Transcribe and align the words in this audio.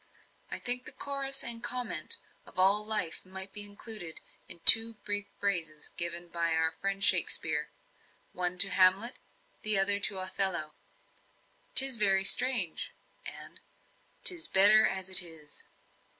"I 0.49 0.57
think 0.57 0.85
the 0.85 0.91
chorus 0.91 1.43
and 1.43 1.63
comment 1.63 2.17
on 2.47 2.53
all 2.57 2.83
life 2.83 3.23
might 3.23 3.53
be 3.53 3.63
included 3.63 4.19
in 4.47 4.59
two 4.61 4.95
brief 5.05 5.27
phrases 5.39 5.89
given 5.89 6.27
by 6.29 6.55
our 6.55 6.71
friend 6.71 7.03
Shakspeare, 7.03 7.69
one 8.31 8.57
to 8.57 8.71
Hamlet, 8.71 9.19
the 9.61 9.77
other 9.77 9.99
to 9.99 10.17
Othello: 10.17 10.73
''Tis 11.75 11.97
very 11.99 12.23
strange,' 12.23 12.95
and 13.27 13.59
''Tis 14.23 14.47
better 14.47 14.87
as 14.87 15.11
it 15.11 15.21
is.'" 15.21 15.65